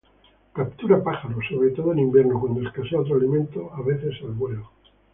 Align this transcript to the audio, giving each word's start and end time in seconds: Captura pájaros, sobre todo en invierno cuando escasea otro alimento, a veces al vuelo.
Captura 0.51 1.03
pájaros, 1.03 1.45
sobre 1.47 1.69
todo 1.69 1.91
en 1.91 1.99
invierno 1.99 2.39
cuando 2.41 2.67
escasea 2.67 3.01
otro 3.01 3.17
alimento, 3.17 3.71
a 3.71 3.83
veces 3.83 4.15
al 4.23 4.31
vuelo. 4.31 4.71